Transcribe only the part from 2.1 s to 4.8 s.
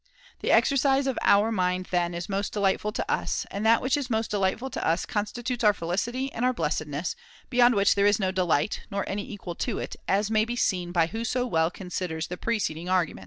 is most delightful to us; and that which is most delightful